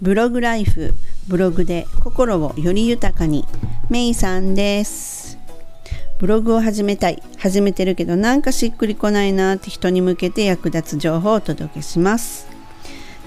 [0.00, 0.94] ブログライフ
[1.26, 3.44] ブログで心をより豊かに。
[3.88, 5.38] メイさんです。
[6.18, 7.22] ブログを始めたい。
[7.38, 12.46] 始めてるけどなんかしっくりこないなって人に向けて役立つ情報をお届けします。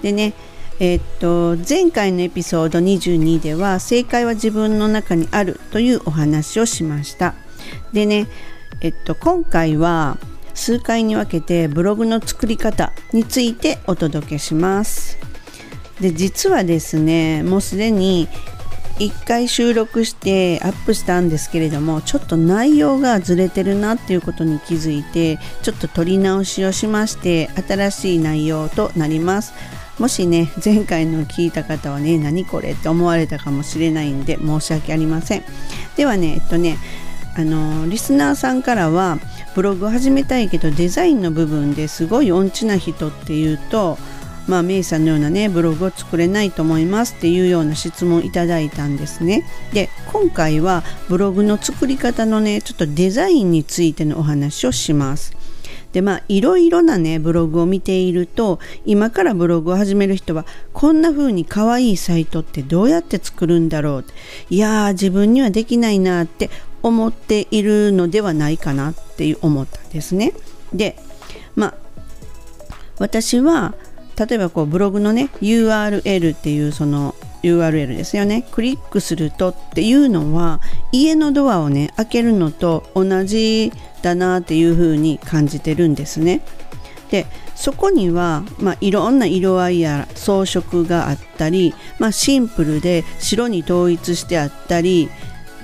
[0.01, 0.33] でね
[0.79, 7.35] えー、っと前回のエピソード22では正解は自分の中にあるというお話をしました。
[7.93, 8.27] でね
[8.81, 10.17] えっと今回は
[10.53, 15.28] 数回に分けてブログの作り方についてお届けします。
[16.01, 18.27] で実はですねもうすでに
[18.99, 29.53] 1回収録してアップしたんですけれどもちょっと内容がずれてるなっていうことに気づいてちょっと撮り直しをしまして新しい内容となります。
[29.99, 35.43] もしね前回の聞いた方はね何これって思われたかもしれないんで申し訳ありません。
[35.95, 36.77] ではねえっとね
[37.35, 39.17] あのリスナーさんからは
[39.55, 43.97] ブログを始めたいけどデザインの部分ですごい音痴な人っていうと
[44.49, 49.45] まあ、メイさんのようなねブログを作れないと思いますっていうような質問いただいたんですね。
[49.73, 55.37] で今回はブログの作り方のねちょっとデザインについてのお話をします。
[55.93, 64.05] でまあいろいろなねブログを見ていると今からブログを始める人はこんな風に可愛いサイトってどうやって作るんだろう
[64.49, 66.49] いやー自分にはできないなって
[66.81, 70.33] 思っているのではないかなって思ったんですね。
[70.73, 70.95] で
[71.55, 71.73] まあ
[72.99, 73.73] 私は
[74.19, 78.45] 例えばこうブログのね URL っていうその URL ですよね。
[78.51, 80.59] クリックするとっていうのは
[80.91, 86.41] 家のドアをね開けるのと同じだなっていう風に感じてるんですね。
[87.11, 87.25] で
[87.55, 95.09] そこには、まあ、いろんな色合いや装飾があったり、まあ、シンプルで白に統一してあったり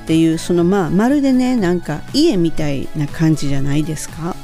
[0.03, 4.35] っていうそのまあまるでねなんか家みたいな感じじゃないですか。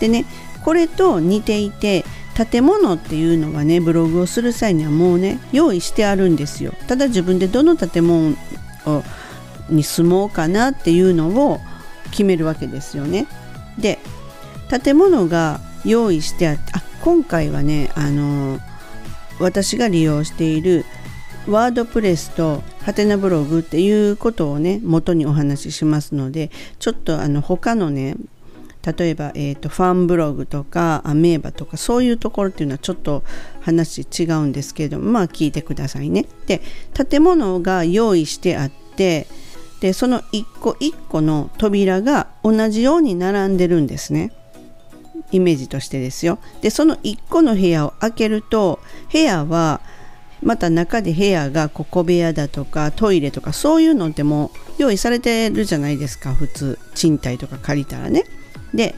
[0.00, 0.24] でね
[0.64, 6.72] これと似ていて建物っていうのはねブログをする際にはもうね用意してあるんですよ。
[6.88, 8.36] ただ自分でどの建物
[8.86, 9.02] を
[9.68, 11.60] に住もうかなっていうのを
[12.10, 13.26] 決めるわけですよね。
[13.78, 13.98] で
[14.68, 18.58] 建物が用意してあってあ今回はねあの
[19.38, 20.84] 私が利用している
[21.46, 28.16] ワードプレスとハテナブログっていうことをね元にお話ししますのでちょっとあの他のね
[28.84, 33.22] 例えば、えーと、ファンブログとかアメーバとかそういうところっていうのはちょっと
[33.60, 36.26] 話違うんですけれどもまあ聞いてくださいね。
[36.46, 36.60] で
[36.92, 39.26] 建物が用意してあって
[39.80, 44.32] でその一個一個の扉が同じように並んでるんですね。
[45.30, 46.38] イメージとしてですよ。
[46.60, 48.80] でその1個の部屋を開けると
[49.12, 49.80] 部屋は
[50.42, 58.24] また中で部屋がここ部屋だとかトイレとかそういうのってもう用意されてるじゃないですか普通賃貸とか借りたらね。
[58.74, 58.94] で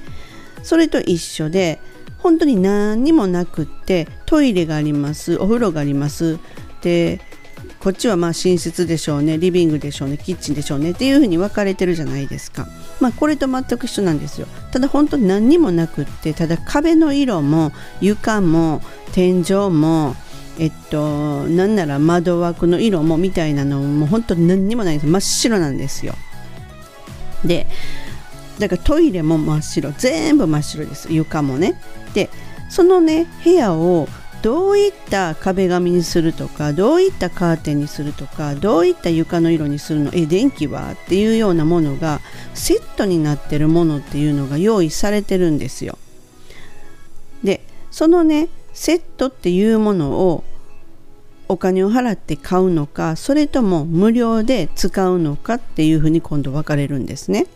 [0.63, 1.81] それと一緒で
[2.19, 6.39] 本当に何にもなくってトイレがありますお風呂があります。
[6.83, 7.21] で
[7.81, 12.67] こっちはまあ寝室でしょうねリビングでしょうねキッチンでしょうねっていう風に分かれてるじゃないですか。
[13.01, 14.47] まあこれと全く一緒なんですよ。
[14.73, 18.81] ただ本当に何にもなくってただ壁の色も床も
[19.13, 20.17] 天井も
[20.59, 25.07] えっとなんなら窓枠の色もみたいなのも本当に何にもないです。
[25.07, 26.15] 真っ白なんですよ。
[27.45, 27.67] で
[28.59, 29.93] だからトイレも真っ白。
[29.99, 31.13] 全部真っ白です。
[31.13, 31.81] 床もね。
[32.15, 32.31] で
[32.69, 34.09] そのね部屋を
[34.43, 42.21] どういった壁紙にするとかどういったカーテンにするとかどういった床の色にするのえ電気はっていうようなものが
[42.53, 45.99] セットになってるものっていうのが用意されてるんですよ。
[47.43, 50.45] でそのねセットっていうものを
[51.49, 57.47] お金を払って買うのかそれとも無料で使うのかっていうふうに今度分かれるんですね。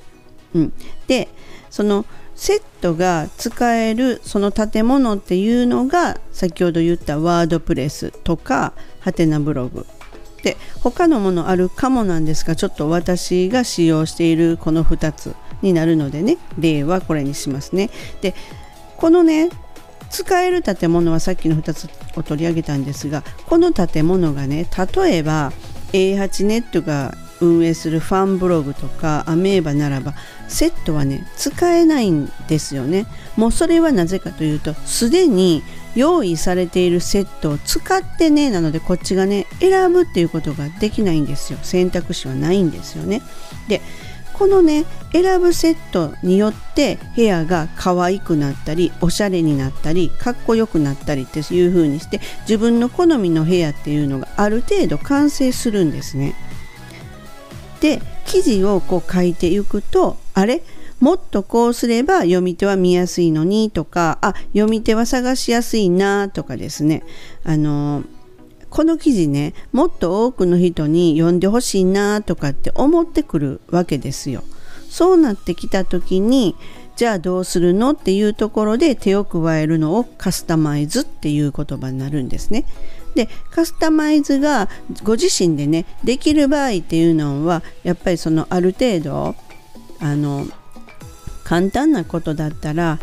[0.54, 0.72] うん、
[1.06, 1.28] で
[1.70, 2.04] その
[2.34, 9.86] セットが使えるその建物っていうのが先ほど言ったワードプレスとかハテナブログ。
[10.44, 17.91] で他のものあるかもなんですがちょっと私が使用しているこの2つになるのでね例はこれにしますね。
[18.20, 18.34] で
[18.97, 19.50] このね
[20.10, 25.53] 使える建物はさっきの2つを取り上げたんですがこの建物がね例えば
[25.92, 30.14] A8 ネットが運営するファンブログとかアメーバならば
[30.48, 33.06] セットはね使えないんですよね。
[33.36, 35.62] もうそれはなぜかというとすでに
[35.94, 41.58] 用意されているセットを使ってねなのでこっちがね選ぶっていうことができないんですよ。
[41.62, 43.22] 選択肢はないんですよね。
[43.68, 43.80] で
[44.38, 56.36] このね選ぶセットによって部屋が可愛くなったりおしゃれになったりかっこよくなったりっていう風にして自分の好みの部屋っていうのがある程度完成するんですね。
[57.80, 60.63] で記事をこう書いていくとあれ？
[61.01, 67.04] もっとこうすれば読み手は見やすいのにとかあ読み手は探しやすいなとかですね
[67.45, 68.03] あの
[68.69, 74.42] この記事ねもっと多くの人に読んでほしいなとかって思ってくるわけですよ。
[74.91, 76.57] そうなってきた時に
[76.97, 77.92] じゃあどうするの？
[77.92, 82.65] っていうところで手を加えるのをカスタマイズっていう言葉になるんですね。
[83.18, 84.68] でカスタマイズが
[85.03, 89.34] ご自身でねできる場合っていうのはやっぱりそのある程度
[89.98, 90.47] あの
[91.42, 93.00] 簡単なことだったら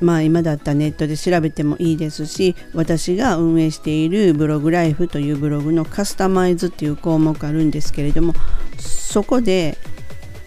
[0.00, 8.34] まあ今だったネットで調べてもいいですし私が運営しているブログライフというブログのカスタマイズっていう項目あるんですけれども
[8.78, 9.76] そこで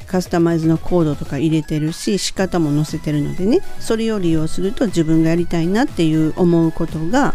[0.08, 7.34] カスタマイズのコードとか入れてるし仕方も載せてるのでねそれを利用すると自分がやりたいなっていう思うことが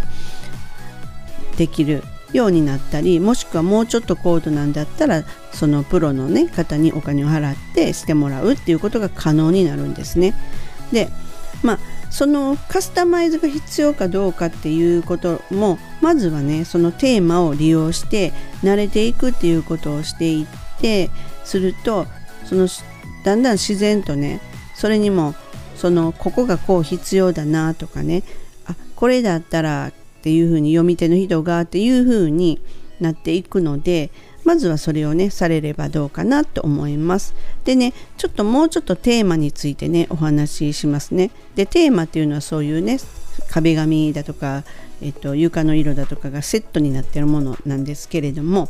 [1.60, 2.02] できる
[2.32, 10.34] ようになったりもしくはもうちょっと高度なんだったらそのプロの、ね、方にお金を払ってしてもらうっていうことが可能になるんですね。
[10.90, 11.10] で
[11.62, 11.78] まあ
[12.08, 18.32] そのカスタマイズが必要かどうかっていうこともまずはねそのテーマを利用して
[18.64, 21.10] 慣れていくっていうことをしていって
[21.44, 22.06] すると
[22.46, 22.68] その
[23.22, 24.40] だんだん自然とね
[24.74, 25.34] それにも
[25.76, 28.22] そのここがこう必要だなとかね
[28.66, 32.60] あこれだったらっていうふうに読み手の人がっていうふうに
[33.00, 34.10] なっていくので
[34.44, 37.34] まずはそれをねされればどうかなと思います。
[37.64, 41.30] でねちょっともうちょっとテーマについてねお話ししますね。
[41.54, 42.98] でテーマっていうのはそういうね
[43.48, 44.64] 壁紙だとか、
[45.00, 48.68] えっと、床の色だとかがセットになってるものなんですけれども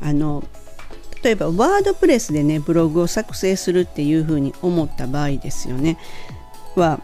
[0.00, 0.44] あの
[1.22, 5.98] 例えばワードプレスでねブログを作成するっていうふうに思った場合ですよね。
[6.74, 7.00] は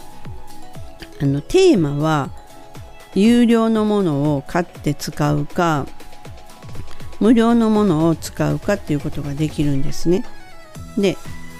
[1.21, 2.31] あのテーマは
[3.15, 5.87] 有料のものを買って使うか
[7.21, 10.25] 無料のものを使うかっていうことができるんですね。
[10.99, 11.17] で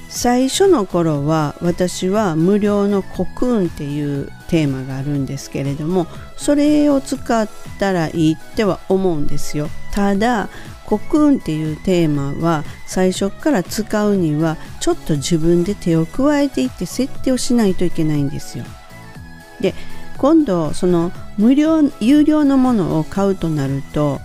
[0.09, 6.07] 最初の頃は私は無料のコクーンっていうテーマがあるんですけれども
[6.37, 9.69] それを使ったらいいっては思うんですよ。
[9.93, 10.51] ただ
[10.85, 18.65] コクーンっていうテーマは最初から使うにはちょっと自分で手を加えていって設定をしないといけないんですよ。
[19.61, 19.75] で
[20.23, 24.21] 今度その無料有料のものを買うとなると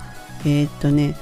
[0.46, 1.16] えー、っとね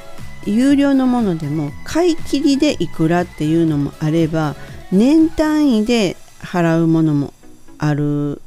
[0.46, 4.54] 有料のものでも買い切りでいくらっていうのもあれば
[4.92, 7.34] 年単位で払うものも
[7.78, 8.42] ある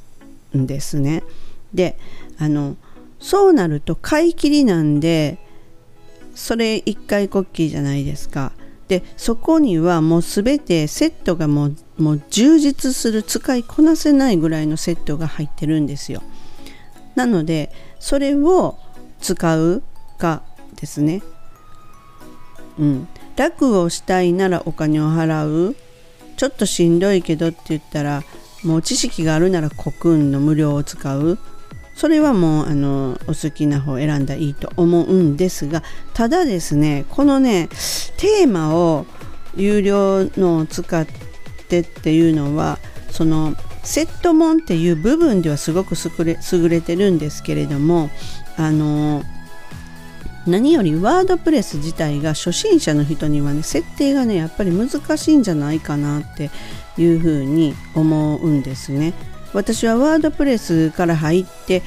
[0.55, 1.25] んですね。
[1.73, 1.99] で
[2.39, 2.77] あの
[3.19, 5.39] そうなると買い切りなんで
[6.35, 8.53] それ一回こっきりじゃないですか。
[8.89, 16.23] でそこにはもう全てセットがもうもう充実する使いこなせないぐらいのセットが入ってるんですよ。
[17.15, 18.79] なのでそれを
[19.21, 19.83] 使う
[20.19, 20.43] か
[20.77, 21.23] ですね。
[22.79, 25.75] うん、楽をしたいならお金を払う
[26.37, 28.23] ちょっとしんどいけどって言ったら
[28.63, 31.39] もう知識があるならコクンの無料を使う
[31.97, 35.83] それはもうあのお好きな方を選んだらいいと思うんですが
[36.15, 37.69] ただですねこのね
[38.17, 39.05] テーマを
[39.57, 41.13] 有料のを使って
[41.81, 42.79] っていうのは
[43.11, 48.11] そのセットモンっていう部分ではすごく優れ優れてるんですけれども
[48.57, 49.23] あの
[50.47, 56.51] 何よりワードプレス自体が初心者の人にはね設定がねやっぱり難しいんじゃないかなって
[56.97, 59.15] いうふうに思うんですね。
[59.55, 61.83] 私はワードプレスから入って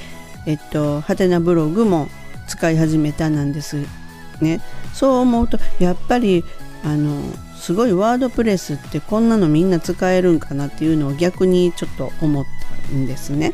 [0.46, 2.08] えっとハテナブログも
[2.48, 3.78] 使い始めたなんです
[4.42, 4.62] ね
[4.94, 6.44] そう思うとやっぱり
[6.84, 7.22] あの
[7.62, 12.46] すごいワードプレスってこんなのみんな使えるんかなっていうのを逆にちょっと思っ
[12.90, 13.54] たんですね。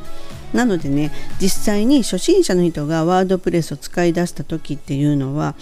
[0.54, 1.12] なのでね
[1.42, 5.56] 実際に初心者の人がワードプレスを使い出した時っていうのは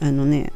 [0.00, 0.52] あのね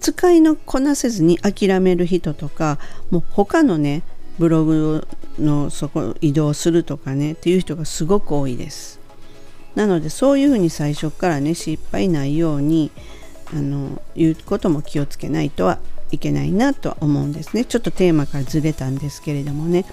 [0.00, 2.80] 使いのこなせずに諦める人とか
[3.12, 4.02] もう他のね
[4.40, 5.06] ブログ
[5.38, 8.98] のそこ移動するとかねっていう人がすごく多いです。
[9.76, 12.90] なのでそういうふうに最初からね失敗ないように
[13.52, 15.78] あの言うことも気をつけないとは
[16.10, 17.64] いけないなと思うんですね。
[17.64, 19.84] ちょっとテーマからずれたんですけれどもね。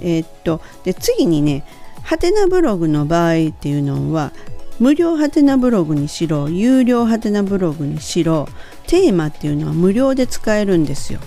[0.00, 1.64] えー、っとで次にね
[2.02, 4.32] ハテナブログの場合っていうのは
[4.80, 8.48] 無料ハテナブログにしろ有料ハテナブログにしろ
[8.86, 11.20] テーマっていうのは無料で使えるんですよ。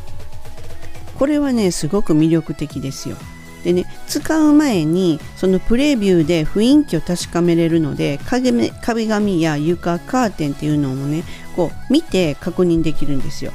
[1.17, 3.17] これはねすごく魅力的ですよ。
[3.63, 11.23] でね使う前にそのプレビューで雰囲気を確かめれるので壁紙や床カーテンっていうのもね
[11.55, 13.51] こう見て確認できるんですよ。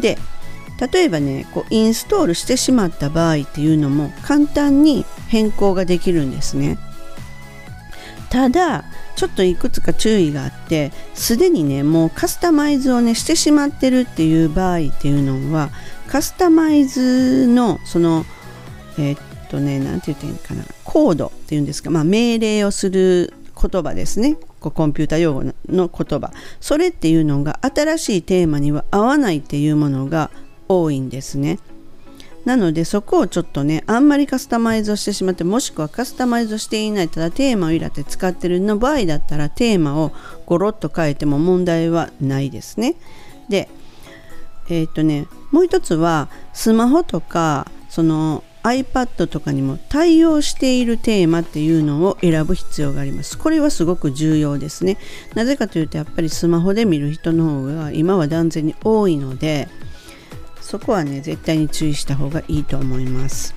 [0.00, 0.18] で
[0.92, 6.78] 例えばねこうインストールしてしまった場合っていうのも簡単に変更ができるんですね。
[8.30, 8.84] ただ
[9.14, 15.70] ちょっといくつか注意があってすでにねもうカスタマイズをねしてしまってるっていう場合っていうのは
[16.08, 18.24] カスタマイズのその
[18.98, 24.36] えー、っとね何て言っていいかなコードっていうんですか、まあ、命令をする言葉ですね。
[24.64, 30.30] こうコンピュータ用語の言葉それっていうのが新しいテーマには合わないっていうものが
[30.68, 31.58] 多いんですね。
[32.46, 40.12] なのでそこをちょっとねあんまりカスタマイズをしてしまってもしくはカスタマイズしていないただテーマを入れて使ってるの場合だったらテーマを
[40.44, 42.96] ゴロッと変えても問題はないですね。
[43.48, 43.68] で
[44.68, 53.38] えっ、とねもう一つはスマホとかその iPad とかにも対応しているテーマっていうのを選ぶ必要があります。
[53.38, 54.96] これはすごく重要ですね。
[55.34, 59.68] なぜかというとやっぱりスマホで見る人の方が今は断然に多いので
[60.62, 63.54] そこはね絶対に注意した方がいいと思います。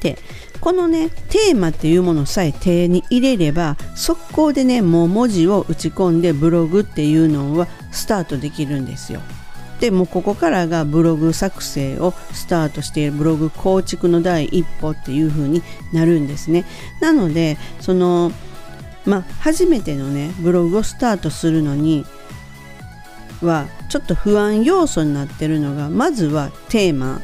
[0.00, 0.18] で
[0.60, 9.22] このねテーマっていうものさえ手に入れれば速攻でねもう文字を打ち込んでブログっていうのはスタートできるんですよ。
[9.82, 15.60] でもここからがブログ作成をスタートしているブログ構築の第一歩っていう風に
[15.92, 16.64] なるんですね。
[17.00, 18.30] なのでその
[19.04, 22.06] まあ初めてのねブログをスタートするのに
[23.42, 27.20] はちょっと不安要素になってるのがまずはテーマ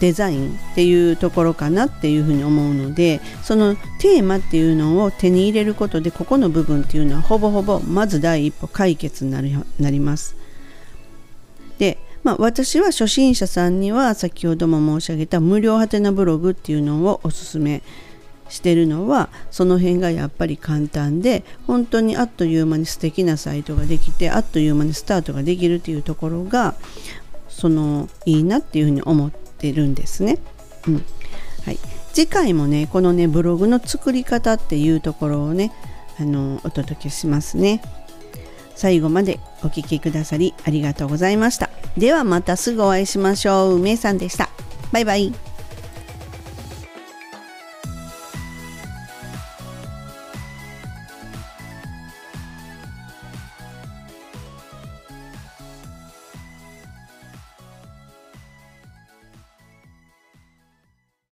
[0.00, 9.40] デザインっていうところかなっていうふうに思うのでそのテーマっていうのを手に入れることでここの部分っていうのはほぼほぼまず第一歩解決にな
[9.88, 10.45] ります。
[12.26, 17.84] まあ、私は初心者さんには先ほども申し上げた無料はてなブログっていうのをおすすめ
[18.48, 26.74] してるのはその辺がやっぱり簡単で本当にあっという間に素敵なサイトができてあっという間にスタートができるっていうところが
[27.48, 30.38] そのいいなっていうふうに思ってるんですね。
[30.88, 30.94] うん
[31.64, 31.78] はい、
[32.12, 35.72] 次回もねこのねブログの作り方っていうところをね
[36.18, 37.82] あのお届けしますね。
[38.76, 41.70] 最後までお聴きくださりありがとうございました。
[41.96, 43.76] ではまたすぐお会いしましょう。
[43.76, 44.50] 梅さんでした。
[44.92, 45.45] バイバイ。